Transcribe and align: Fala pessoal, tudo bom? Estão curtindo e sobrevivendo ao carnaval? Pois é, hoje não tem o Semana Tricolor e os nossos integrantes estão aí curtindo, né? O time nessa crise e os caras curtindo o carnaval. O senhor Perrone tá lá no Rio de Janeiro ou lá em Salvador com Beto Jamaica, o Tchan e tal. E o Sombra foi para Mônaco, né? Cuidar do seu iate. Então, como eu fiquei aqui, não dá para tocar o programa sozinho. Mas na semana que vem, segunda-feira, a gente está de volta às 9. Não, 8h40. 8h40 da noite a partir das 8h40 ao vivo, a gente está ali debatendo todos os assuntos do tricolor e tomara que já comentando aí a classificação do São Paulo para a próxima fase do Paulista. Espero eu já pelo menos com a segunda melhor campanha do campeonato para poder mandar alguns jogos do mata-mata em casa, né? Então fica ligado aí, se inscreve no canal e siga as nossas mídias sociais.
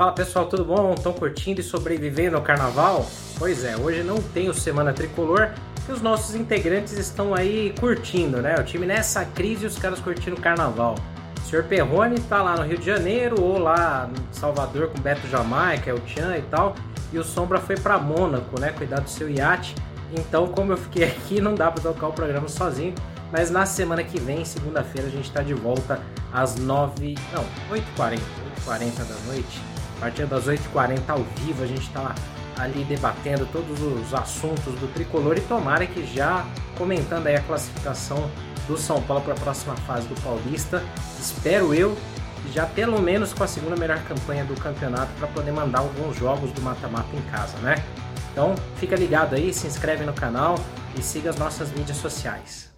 Fala 0.00 0.12
pessoal, 0.12 0.46
tudo 0.46 0.64
bom? 0.64 0.94
Estão 0.94 1.12
curtindo 1.12 1.60
e 1.60 1.62
sobrevivendo 1.62 2.34
ao 2.34 2.40
carnaval? 2.40 3.06
Pois 3.38 3.62
é, 3.64 3.76
hoje 3.76 4.02
não 4.02 4.16
tem 4.16 4.48
o 4.48 4.54
Semana 4.54 4.94
Tricolor 4.94 5.50
e 5.86 5.92
os 5.92 6.00
nossos 6.00 6.34
integrantes 6.34 6.94
estão 6.94 7.34
aí 7.34 7.74
curtindo, 7.78 8.40
né? 8.40 8.54
O 8.58 8.64
time 8.64 8.86
nessa 8.86 9.26
crise 9.26 9.64
e 9.64 9.66
os 9.66 9.76
caras 9.76 10.00
curtindo 10.00 10.36
o 10.36 10.40
carnaval. 10.40 10.94
O 11.36 11.46
senhor 11.46 11.66
Perrone 11.66 12.18
tá 12.18 12.40
lá 12.40 12.56
no 12.56 12.62
Rio 12.62 12.78
de 12.78 12.86
Janeiro 12.86 13.42
ou 13.42 13.58
lá 13.58 14.08
em 14.10 14.34
Salvador 14.34 14.88
com 14.88 14.98
Beto 15.00 15.28
Jamaica, 15.28 15.94
o 15.94 16.00
Tchan 16.00 16.38
e 16.38 16.42
tal. 16.50 16.74
E 17.12 17.18
o 17.18 17.22
Sombra 17.22 17.60
foi 17.60 17.76
para 17.76 17.98
Mônaco, 17.98 18.58
né? 18.58 18.72
Cuidar 18.72 19.00
do 19.00 19.10
seu 19.10 19.28
iate. 19.28 19.74
Então, 20.14 20.48
como 20.48 20.72
eu 20.72 20.78
fiquei 20.78 21.04
aqui, 21.12 21.42
não 21.42 21.54
dá 21.54 21.70
para 21.70 21.82
tocar 21.82 22.08
o 22.08 22.12
programa 22.14 22.48
sozinho. 22.48 22.94
Mas 23.30 23.50
na 23.50 23.66
semana 23.66 24.02
que 24.02 24.18
vem, 24.18 24.46
segunda-feira, 24.46 25.08
a 25.08 25.10
gente 25.10 25.26
está 25.26 25.42
de 25.42 25.52
volta 25.52 26.00
às 26.32 26.56
9. 26.56 27.16
Não, 27.34 27.44
8h40. 27.76 28.18
8h40 28.66 29.04
da 29.04 29.14
noite 29.26 29.79
a 30.00 30.04
partir 30.04 30.24
das 30.24 30.46
8h40 30.46 31.02
ao 31.08 31.22
vivo, 31.36 31.62
a 31.62 31.66
gente 31.66 31.82
está 31.82 32.14
ali 32.56 32.84
debatendo 32.84 33.44
todos 33.52 33.82
os 33.82 34.14
assuntos 34.14 34.74
do 34.80 34.90
tricolor 34.94 35.36
e 35.36 35.42
tomara 35.42 35.86
que 35.86 36.06
já 36.06 36.46
comentando 36.78 37.26
aí 37.26 37.36
a 37.36 37.42
classificação 37.42 38.30
do 38.66 38.78
São 38.78 39.02
Paulo 39.02 39.22
para 39.22 39.34
a 39.34 39.36
próxima 39.36 39.76
fase 39.76 40.08
do 40.08 40.18
Paulista. 40.22 40.82
Espero 41.20 41.74
eu 41.74 41.94
já 42.54 42.64
pelo 42.64 43.02
menos 43.02 43.34
com 43.34 43.44
a 43.44 43.46
segunda 43.46 43.76
melhor 43.76 44.02
campanha 44.04 44.42
do 44.42 44.54
campeonato 44.54 45.12
para 45.18 45.28
poder 45.28 45.52
mandar 45.52 45.80
alguns 45.80 46.16
jogos 46.16 46.50
do 46.52 46.62
mata-mata 46.62 47.14
em 47.14 47.22
casa, 47.30 47.58
né? 47.58 47.84
Então 48.32 48.54
fica 48.76 48.96
ligado 48.96 49.34
aí, 49.34 49.52
se 49.52 49.66
inscreve 49.66 50.06
no 50.06 50.14
canal 50.14 50.58
e 50.96 51.02
siga 51.02 51.28
as 51.28 51.36
nossas 51.36 51.70
mídias 51.72 51.98
sociais. 51.98 52.70